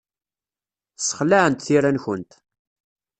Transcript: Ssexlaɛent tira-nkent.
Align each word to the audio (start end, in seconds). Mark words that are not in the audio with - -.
Ssexlaɛent 0.97 1.65
tira-nkent. 1.65 2.31